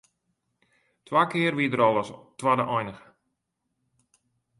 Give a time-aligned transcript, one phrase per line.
[1.05, 2.09] Twa kear wie er al as
[2.39, 3.03] twadde einige.